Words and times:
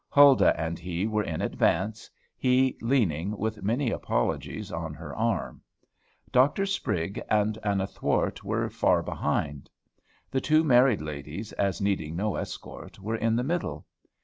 Huldah 0.09 0.59
and 0.59 0.79
he 0.79 1.05
were 1.05 1.21
in 1.21 1.43
advance, 1.43 2.09
he 2.35 2.75
leaning, 2.81 3.37
with 3.37 3.61
many 3.61 3.91
apologies, 3.91 4.71
on 4.71 4.95
her 4.95 5.15
arm. 5.15 5.61
Dr. 6.31 6.63
Sprigg 6.65 7.21
and 7.29 7.55
Anna 7.63 7.85
Thwart 7.85 8.43
were 8.43 8.67
far 8.67 9.03
behind. 9.03 9.69
The 10.31 10.41
two 10.41 10.63
married 10.63 11.01
ladies, 11.01 11.51
as 11.53 11.81
needing 11.81 12.15
no 12.15 12.33
escort, 12.35 12.97
were 12.99 13.15
in 13.15 13.35
the 13.35 13.43
middle. 13.43 13.85